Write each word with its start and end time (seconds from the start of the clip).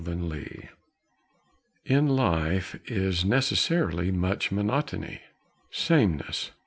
_LIFE 0.29 0.65
In 1.85 2.07
life 2.07 2.75
is 2.89 3.23
necessarily 3.23 4.09
much 4.09 4.51
monotony, 4.51 5.21
sameness. 5.69 6.49